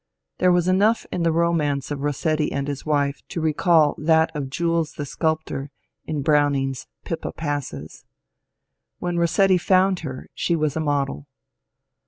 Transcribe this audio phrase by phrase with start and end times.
[0.39, 4.49] There was enough in the romance of Rossetti and his wife to recall that of
[4.49, 5.69] Jules the Sculptor
[6.05, 8.03] in Browning's '^Pippa Passes."
[8.97, 11.27] When Rossetti found her she was a model.